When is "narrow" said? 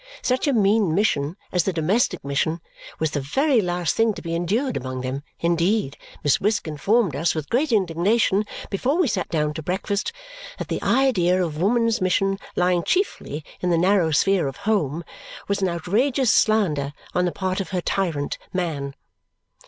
13.77-14.09